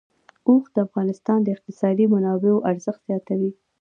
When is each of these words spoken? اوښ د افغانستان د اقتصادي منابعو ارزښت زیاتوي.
اوښ 0.47 0.63
د 0.75 0.77
افغانستان 0.87 1.39
د 1.43 1.47
اقتصادي 1.55 2.05
منابعو 2.13 2.65
ارزښت 2.71 3.01
زیاتوي. 3.09 3.51